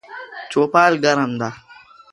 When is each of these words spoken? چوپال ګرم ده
چوپال 0.51 0.93
ګرم 1.03 1.31
ده 1.39 1.49